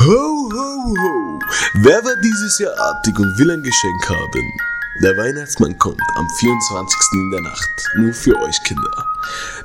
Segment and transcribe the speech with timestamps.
[0.00, 1.38] Ho, ho, ho!
[1.74, 4.50] Wer war dieses Jahr artig und will ein Geschenk haben?
[5.02, 6.96] Der Weihnachtsmann kommt am 24.
[7.12, 9.04] in der Nacht, nur für euch Kinder.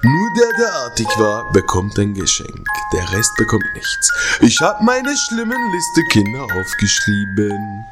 [0.03, 2.67] Nur der, der artig war, bekommt ein Geschenk.
[2.91, 4.11] Der Rest bekommt nichts.
[4.41, 7.85] Ich hab meine schlimmen Liste Kinder aufgeschrieben.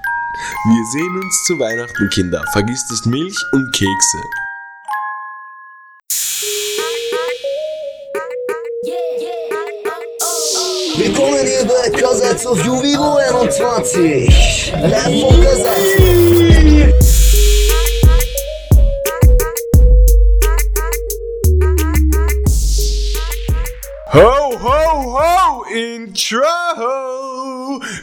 [0.65, 2.43] Wir sehen uns zu Weihnachten, Kinder.
[2.51, 4.21] Vergisst nicht Milch und Kekse.
[12.43, 14.73] Kassetz auf Juvivo 21.
[14.81, 16.33] Live von Kassetz.
[24.13, 26.41] Ho, ho, ho, Intro!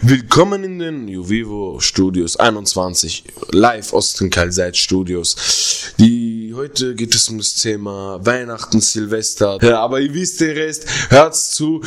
[0.02, 5.92] Willkommen in den Juvivo Studios 21, live aus den Kalseit Studios.
[5.98, 6.20] Die,
[6.60, 9.56] heute geht es um das Thema Weihnachten, Silvester.
[9.62, 10.84] Ja, aber ihr wisst den Rest.
[11.09, 11.82] Hört's zu,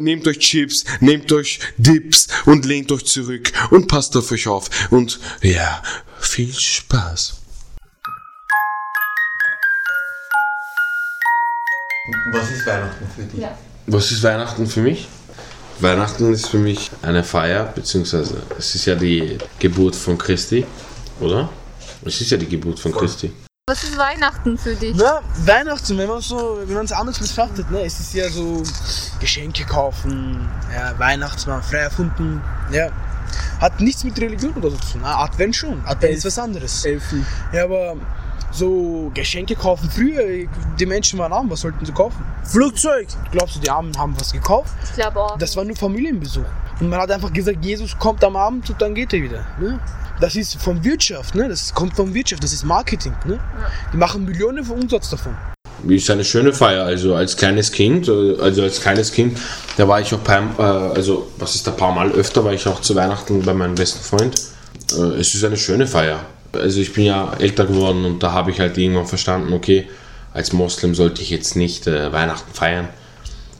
[0.00, 4.68] nehmt euch Chips, nehmt euch Dips und lehnt euch zurück und passt auf euch auf.
[4.90, 5.82] Und ja,
[6.20, 7.40] viel Spaß.
[12.30, 13.40] Was ist Weihnachten für dich?
[13.40, 13.58] Ja.
[13.86, 15.08] Was ist Weihnachten für mich?
[15.80, 20.66] Weihnachten ist für mich eine Feier, beziehungsweise es ist ja die Geburt von Christi,
[21.18, 21.48] oder?
[22.04, 23.32] Es ist ja die Geburt von Christi.
[23.68, 24.96] Was ist Weihnachten für dich?
[24.96, 28.62] Na, Weihnachten, wenn man so, wenn man es anders betrachtet, ne, es ist ja so
[29.20, 32.40] Geschenke kaufen, ja, Weihnachtsmann, frei erfunden,
[32.72, 32.88] ja.
[33.60, 35.02] Hat nichts mit Religion oder so zu tun.
[35.04, 35.84] Ah, Advent schon.
[35.84, 36.82] Advent ist was anderes.
[36.82, 37.26] Elfen.
[37.52, 37.96] Ja, aber
[38.50, 42.24] so Geschenke kaufen früher, die Menschen waren arm, was sollten sie kaufen?
[42.44, 43.08] Flugzeug.
[43.32, 44.72] Glaubst du, die Armen haben was gekauft?
[44.84, 45.38] Ich glaube auch.
[45.38, 46.44] Das war nur Familienbesuch.
[46.80, 49.44] Und man hat einfach gesagt, Jesus kommt am Abend und dann geht er wieder.
[49.60, 49.80] Ne?
[50.20, 51.48] Das ist von Wirtschaft, ne?
[51.48, 53.14] das kommt von Wirtschaft, das ist Marketing.
[53.24, 53.38] Ne?
[53.92, 55.36] Die machen Millionen von Umsatz davon.
[55.86, 59.38] Ist eine schöne Feier, also als kleines Kind, äh, also als kleines Kind,
[59.76, 62.66] da war ich auch beim, äh, also was ist ein paar Mal öfter, war ich
[62.66, 64.34] auch zu Weihnachten bei meinem besten Freund.
[64.92, 66.20] Äh, es ist eine schöne Feier.
[66.58, 69.88] Also ich bin ja älter geworden und da habe ich halt irgendwann verstanden, okay,
[70.32, 72.88] als Moslem sollte ich jetzt nicht äh, Weihnachten feiern.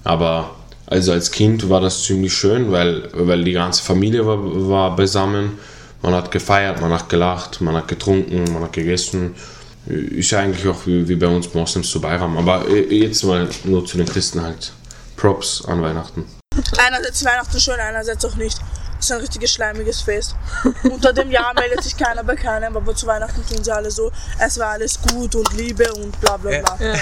[0.05, 4.39] Aber also als Kind war das ziemlich schön, weil, weil die ganze Familie war,
[4.69, 5.59] war beisammen.
[6.03, 9.35] Man hat gefeiert, man hat gelacht, man hat getrunken, man hat gegessen.
[9.87, 12.37] Ist ja eigentlich auch wie, wie bei uns Moslems zu Bayram.
[12.37, 14.73] Aber äh, jetzt mal nur zu den Christen halt.
[15.17, 16.25] Props an Weihnachten.
[16.79, 18.59] Einerseits Weihnachten schön, einerseits auch nicht.
[18.99, 20.35] Das ist ein richtiges schleimiges Fest.
[20.83, 24.11] Unter dem Jahr meldet sich keiner bei keinem, aber zu Weihnachten tun sie alle so,
[24.41, 26.75] es war alles gut und Liebe und bla bla bla.
[26.75, 26.99] Okay.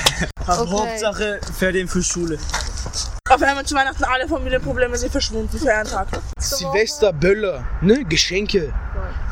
[0.46, 2.38] Hauptsache Ferien für Schule.
[3.28, 6.06] Auf einmal zu Weihnachten alle Familienprobleme sind verschwunden für einen Tag.
[6.38, 8.04] Silvester, Böller, ne?
[8.04, 8.72] Geschenke,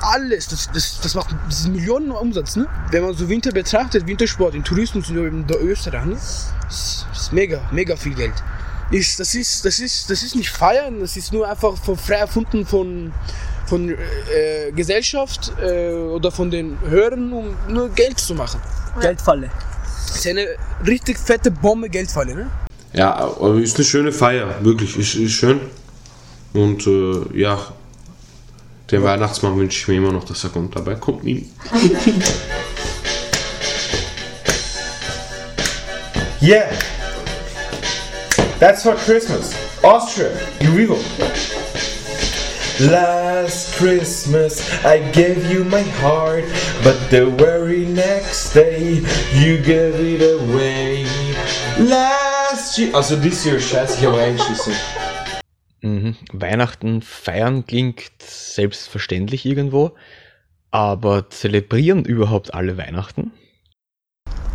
[0.01, 0.49] alles.
[0.49, 2.57] Das, das, das macht das ist Millionen Umsatz.
[2.57, 2.67] Ne?
[2.91, 6.15] Wenn man so Winter betrachtet, Wintersport, in Tourismus in in der Österreich, ne?
[6.15, 8.35] das ist mega, mega viel Geld.
[8.91, 12.17] Ist, das, ist, das, ist, das ist nicht feiern, das ist nur einfach von, frei
[12.17, 13.13] erfunden von,
[13.67, 18.61] von äh, Gesellschaft äh, oder von den Hörern, um nur Geld zu machen.
[19.01, 19.51] Geldfalle.
[20.07, 20.47] Das ist eine
[20.87, 22.35] richtig fette Bombe Geldfalle.
[22.35, 22.51] Ne?
[22.93, 25.61] Ja, aber ist eine schöne Feier, wirklich, ist, ist schön.
[26.53, 27.59] Und äh, ja,
[28.91, 30.77] den Weihnachtsmann wünsche ich mir immer noch, dass er kommt.
[30.77, 31.51] Dabei kommt nie.
[36.45, 36.94] Yeah!
[38.59, 39.53] That's for Christmas.
[39.83, 40.97] Austria, Juvivo.
[42.81, 46.45] Last Christmas I gave you my heart,
[46.83, 49.03] but the very next day
[49.35, 51.05] you gave it away.
[51.79, 52.95] Last year.
[52.95, 54.73] Also this year, scheiße, ich habe reingeschissen.
[55.83, 56.17] Mhm.
[56.33, 59.93] Weihnachten feiern klingt selbstverständlich irgendwo,
[60.71, 63.33] aber zelebrieren überhaupt alle Weihnachten?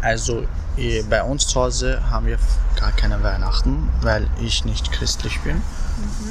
[0.02, 0.46] Also
[0.78, 2.38] eh, bei uns zu Hause haben wir
[2.80, 5.62] gar keine Weihnachten, weil ich nicht christlich bin.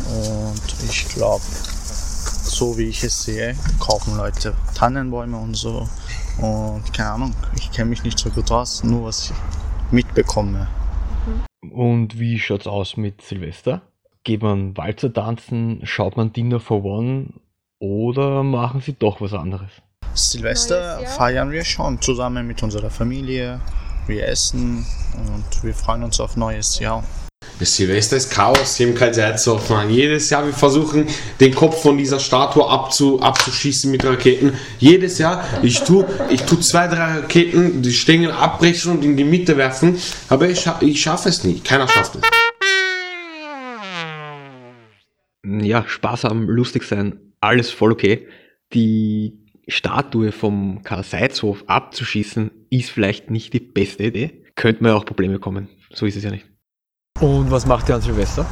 [0.06, 5.88] Und ich glaube, so wie ich es sehe, kaufen Leute Tannenbäume und so.
[6.38, 9.36] Und keine Ahnung, ich kenne mich nicht so gut aus, nur was ich
[9.90, 10.68] mitbekomme.
[11.70, 13.82] Und wie schaut's aus mit Silvester?
[14.24, 17.34] Geht man Walzer tanzen, schaut man Dinner for One
[17.78, 19.70] oder machen sie doch was anderes?
[20.18, 23.60] Silvester feiern wir schon zusammen mit unserer Familie.
[24.06, 24.84] Wir essen
[25.14, 27.04] und wir freuen uns auf neues Jahr.
[27.60, 29.90] Das Silvester ist Chaos hier im Kaltseitsdorf, Mann.
[29.90, 31.06] Jedes Jahr, wir versuchen,
[31.40, 34.54] den Kopf von dieser Statue abzu, abzuschießen mit Raketen.
[34.78, 39.24] Jedes Jahr, ich tu, ich tu zwei, drei Raketen, die Stängel abbrechen und in die
[39.24, 39.98] Mitte werfen,
[40.28, 41.64] aber ich, ich schaffe es nicht.
[41.64, 42.22] Keiner schafft es.
[45.44, 48.28] Ja, sparsam, lustig sein, alles voll okay.
[48.72, 54.42] Die Statue vom Karl Seitshof abzuschießen, ist vielleicht nicht die beste Idee.
[54.56, 55.68] Könnte man ja auch Probleme bekommen.
[55.92, 56.46] So ist es ja nicht.
[57.20, 58.46] Und was macht ihr an Silvester?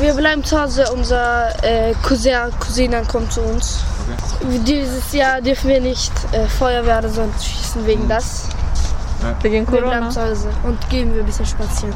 [0.00, 0.84] wir bleiben zu Hause.
[0.92, 3.84] Unser äh, Cousin, Cousine kommt zu uns.
[4.66, 8.48] Dieses Jahr dürfen wir nicht äh, Feuerwehr oder sonst schießen wegen das.
[9.42, 10.10] Wegen Wir bleiben Corona.
[10.10, 11.94] zu Hause und gehen wir ein bisschen spazieren.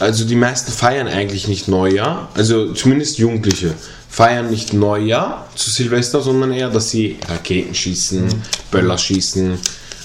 [0.00, 3.74] Also die meisten feiern eigentlich nicht Neujahr, also zumindest Jugendliche
[4.08, 9.58] feiern nicht Neujahr zu Silvester, sondern eher, dass sie Raketen schießen, Böller schießen,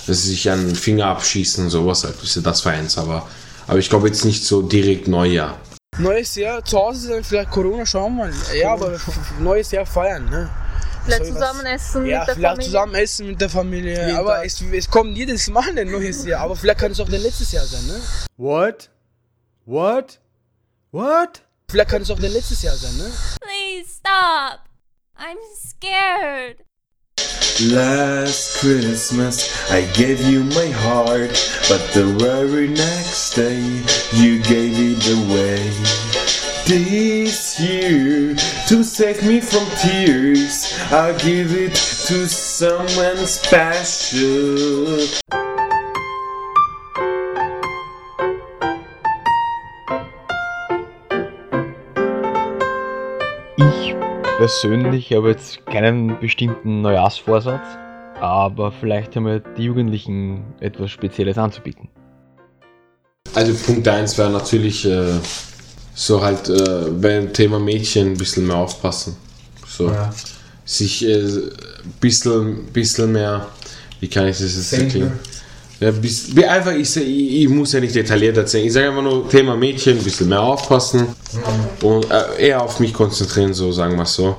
[0.07, 3.27] dass sie sich einen Finger abschießen, sowas halt, dass sie das feiern, aber,
[3.67, 5.57] aber ich glaube jetzt nicht so direkt Neujahr.
[5.97, 8.33] Neues Jahr, zu Hause sein, vielleicht Corona, schauen wir mal.
[8.59, 8.97] Ja, aber
[9.39, 10.49] neues Jahr feiern, ne?
[11.05, 12.65] Vielleicht zusammen essen Ja, mit der vielleicht Familie.
[12.65, 14.05] zusammen essen mit der Familie.
[14.05, 16.41] Jeden aber es, es kommt jedes Mal ein neues Jahr.
[16.41, 17.95] Aber vielleicht kann es auch dein letztes Jahr sein, ne?
[18.37, 18.89] What?
[19.69, 20.17] What?
[20.89, 21.41] What?
[21.69, 23.03] Vielleicht kann es auch dein letztes Jahr sein, ne?
[23.03, 23.37] Eh?
[23.39, 24.61] Please stop.
[25.15, 26.65] I'm scared.
[27.71, 31.37] Last Christmas I gave you my heart,
[31.69, 33.61] but the very next day
[34.11, 35.61] you gave it away.
[36.65, 38.35] This year,
[38.69, 41.75] to save me from tears, I'll give it
[42.07, 44.97] to someone special.
[54.39, 57.67] Persönlich habe jetzt keinen bestimmten Neujahrsvorsatz,
[58.21, 61.89] aber vielleicht haben wir die Jugendlichen etwas Spezielles anzubieten.
[63.35, 65.19] Also Punkt 1 wäre natürlich äh,
[65.93, 69.17] so halt äh, beim Thema Mädchen ein bisschen mehr aufpassen.
[69.67, 69.91] So.
[70.63, 71.51] Sich äh, ein
[71.99, 73.45] bisschen, bisschen mehr,
[73.99, 75.19] wie kann ich das jetzt erklären?
[75.79, 78.65] Ja, bis, wie einfach, ich, ich, ich muss ja nicht detailliert erzählen.
[78.67, 81.07] Ich sage einfach nur Thema Mädchen, ein bisschen mehr aufpassen
[81.81, 84.35] und äh, eher auf mich konzentrieren, so sagen wir es so.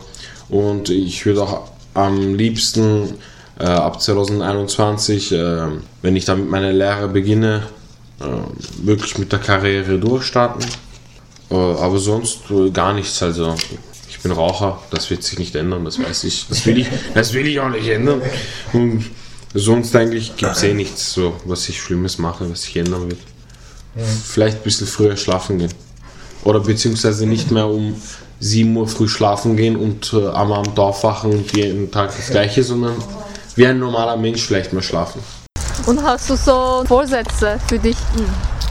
[0.50, 3.14] Und ich würde auch am liebsten
[3.58, 5.66] äh, ab 2021, äh,
[6.02, 7.62] wenn ich dann mit meiner Lehre beginne,
[8.20, 10.66] äh, wirklich mit der Karriere durchstarten.
[11.50, 13.22] Äh, aber sonst äh, gar nichts.
[13.22, 13.54] Also
[14.08, 16.46] ich bin Raucher, das wird sich nicht ändern, das weiß ich.
[16.48, 18.20] Das will ich, das will ich auch nicht ändern.
[18.74, 19.06] Und
[19.54, 23.20] sonst eigentlich gibt es eh nichts, so, was ich Schlimmes mache, was sich ändern wird.
[24.24, 25.72] Vielleicht ein bisschen früher schlafen gehen.
[26.44, 28.00] Oder beziehungsweise nicht mehr um
[28.38, 32.62] 7 Uhr früh schlafen gehen und äh, am Abend aufwachen und jeden Tag das gleiche,
[32.62, 32.94] sondern
[33.56, 35.22] wie ein normaler Mensch vielleicht mal schlafen.
[35.86, 37.96] Und hast du so Vorsätze für dich?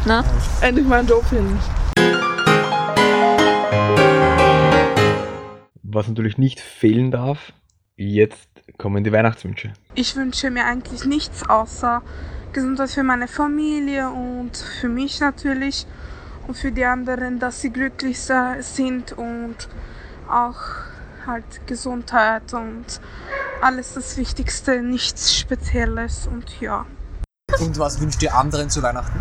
[0.06, 0.24] Na?
[0.62, 1.60] Endlich meinen Job finden.
[5.84, 7.52] Was natürlich nicht fehlen darf,
[7.98, 9.74] jetzt kommen die Weihnachtswünsche.
[9.96, 12.02] Ich wünsche mir eigentlich nichts außer
[12.54, 15.86] Gesundheit für meine Familie und für mich natürlich
[16.48, 19.56] und für die anderen, dass sie glücklich sind und
[20.28, 20.58] auch
[21.26, 22.86] halt Gesundheit und
[23.62, 26.86] alles das Wichtigste, nichts Spezielles und ja.
[27.60, 29.20] Und was wünscht ihr anderen zu Weihnachten?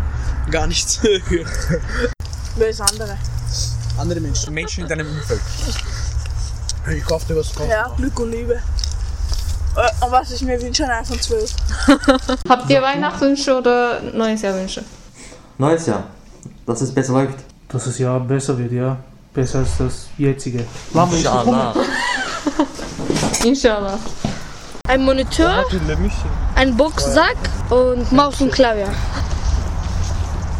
[0.49, 1.01] Gar nichts.
[2.55, 3.17] Wer ist andere?
[3.97, 4.53] Andere Menschen.
[4.53, 5.41] Menschen in deinem Umfeld.
[6.91, 7.69] Ich kauf dir was kaufen.
[7.69, 8.61] Ja, Glück und Liebe.
[9.75, 11.55] Äh, Und was ich mir wünsche, ein iPhone 12.
[12.47, 14.83] Habt ihr Weihnachtswünsche oder Neujahrswünsche?
[15.57, 16.03] Neues Jahr,
[16.65, 17.39] dass es besser läuft.
[17.67, 18.97] Dass das Jahr besser wird, ja.
[19.33, 20.65] Besser als das jetzige.
[20.91, 21.75] Du Inshallah.
[23.43, 23.99] Inshallah.
[24.87, 25.65] Ein Monitor,
[26.55, 27.37] ein Boxsack
[27.69, 28.89] und Maus und Klavier.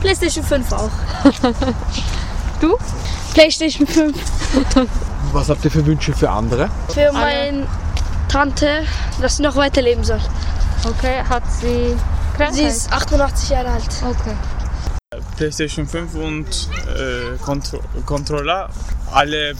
[0.01, 0.89] PlayStation 5 auch.
[2.61, 2.77] Du?
[3.33, 4.17] PlayStation 5
[5.31, 6.69] Was habt ihr für Wünsche für andere?
[6.93, 7.65] für meine
[8.29, 8.85] Tante,
[9.21, 10.19] dass sie noch weiterleben soll.
[10.85, 11.95] Okay, hat sie
[12.37, 12.55] Krankheit?
[12.55, 13.89] Sie ist 88 Jahre alt.
[14.03, 14.35] Okay.
[15.35, 16.45] PlayStation 5 und
[16.95, 18.69] äh, Contro Controller,
[19.11, 19.53] alle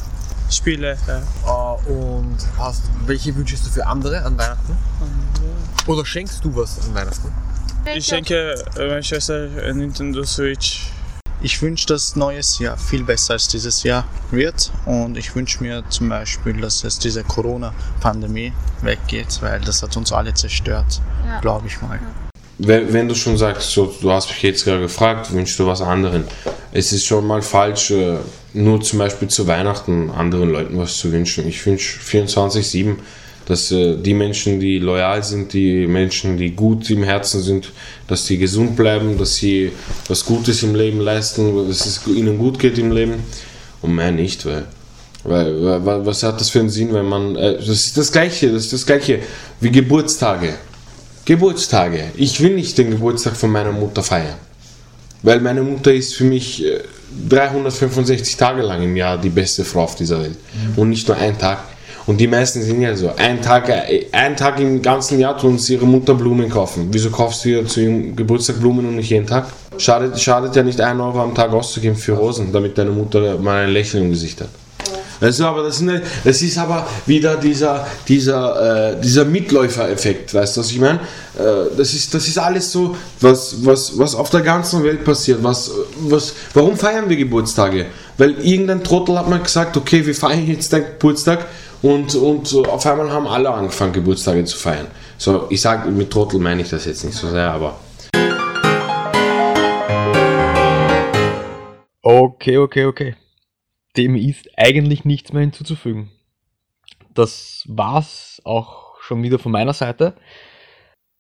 [0.50, 0.98] Spiele.
[1.08, 1.76] Ja.
[1.76, 4.78] Äh, und hast, welche wünschst du für andere an Weihnachten?
[5.88, 7.34] Oder schenkst du was an Weihnachten?
[7.96, 10.92] Ich schenke äh, meiner Schwester Nintendo Switch.
[11.42, 15.84] Ich wünsche, dass neues Jahr viel besser als dieses Jahr wird und ich wünsche mir
[15.90, 21.40] zum Beispiel, dass es diese Corona-Pandemie weggeht, weil das hat uns alle zerstört, Ja.
[21.40, 21.98] glaube ich mal.
[22.58, 25.80] Wenn, wenn du schon sagst, so, du hast mich jetzt gerade gefragt, wünschst du was
[25.80, 26.26] anderen?
[26.74, 28.18] Es ist schon mal falsch, äh,
[28.54, 31.48] nur zum Beispiel zu Weihnachten anderen Leuten was zu wünschen.
[31.48, 32.98] Ich wünsche 24-7,
[33.50, 37.74] dass äh, die Menschen, die loyal sind, die Menschen, die gut im Herzen sind,
[38.08, 39.74] dass die gesund bleiben, dass sie
[40.08, 43.16] was Gutes im Leben leisten, dass es ihnen gut geht im Leben
[43.82, 44.66] und mehr nicht, weil
[45.24, 47.36] weil, weil, was hat das für einen Sinn, wenn man.
[47.36, 49.20] Äh, das ist das Gleiche, das ist das Gleiche
[49.60, 50.54] wie Geburtstage.
[51.26, 52.12] Geburtstage.
[52.16, 54.38] Ich will nicht den Geburtstag von meiner Mutter feiern.
[55.22, 56.80] Weil meine Mutter ist für mich äh,
[57.28, 60.38] 365 Tage lang im Jahr die beste Frau auf dieser Welt.
[60.78, 61.64] Und nicht nur ein Tag.
[62.10, 63.12] Und die meisten sind ja so.
[63.18, 63.72] Ein Tag,
[64.12, 66.88] ein Tag im ganzen Jahr tun sie ihre Mutter Blumen kaufen.
[66.90, 69.46] Wieso kaufst du ihr zu ihrem Geburtstag Blumen und nicht jeden Tag?
[69.78, 73.66] Schadet, schadet ja nicht, einen Euro am Tag auszugeben für Rosen, damit deine Mutter mal
[73.66, 74.50] ein Lächeln im Gesicht hat.
[75.22, 80.62] Also, aber das, sind, das ist aber wieder dieser, dieser, äh, dieser Mitläufereffekt, weißt du,
[80.62, 81.00] was ich meine?
[81.38, 85.44] Äh, das, ist, das ist alles so, was, was, was auf der ganzen Welt passiert.
[85.44, 87.86] Was, was, warum feiern wir Geburtstage?
[88.18, 91.46] Weil irgendein Trottel hat mal gesagt, okay, wir feiern jetzt deinen Geburtstag
[91.82, 94.88] und, und auf einmal haben alle angefangen, Geburtstage zu feiern.
[95.18, 97.80] So, ich sage, mit Trottel meine ich das jetzt nicht so sehr, aber.
[102.02, 103.16] Okay, okay, okay.
[103.96, 106.12] Dem ist eigentlich nichts mehr hinzuzufügen.
[107.14, 110.16] Das war's auch schon wieder von meiner Seite.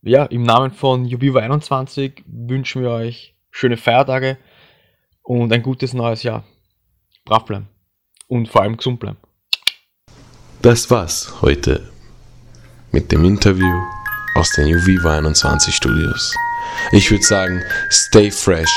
[0.01, 4.37] Ja, im Namen von Jubiva 21 wünschen wir euch schöne Feiertage
[5.23, 6.43] und ein gutes neues Jahr.
[7.25, 7.67] Brav bleiben.
[8.27, 9.17] Und vor allem gesund bleiben.
[10.61, 11.89] Das war's heute
[12.91, 13.81] mit dem Interview
[14.35, 16.35] aus den UViva 21 Studios.
[16.91, 18.69] Ich würde sagen, stay fresh,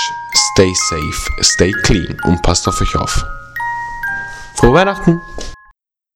[0.52, 3.26] stay safe, stay clean und passt auf euch auf.
[4.54, 5.20] Frohe Weihnachten!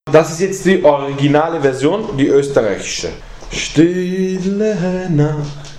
[0.05, 3.09] Das ist jetzt die originale Version, die österreichische.
[3.51, 5.75] Stille Nacht,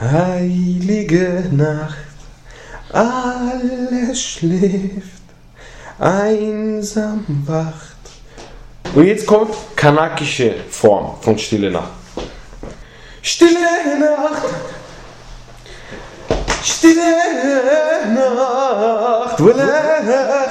[0.00, 1.96] heilige Nacht,
[2.92, 5.22] alles schläft,
[5.98, 7.91] einsam wacht.
[8.94, 11.92] Und jetzt kommt kanakische Form von Stille Nacht.
[13.22, 13.54] Stille
[13.98, 14.42] Nacht,
[16.62, 17.00] Stille
[18.14, 19.38] Nacht,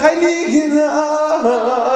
[0.02, 1.92] heilige Nacht.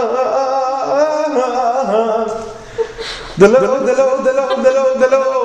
[3.37, 5.35] Delo, delo, delo, delo, delo.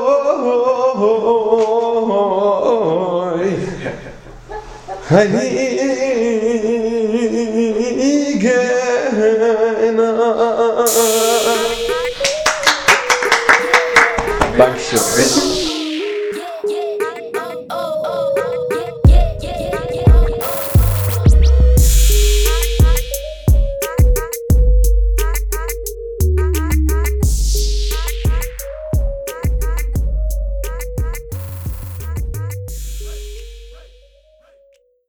[5.10, 5.59] Heilige
[14.60, 15.69] 白食。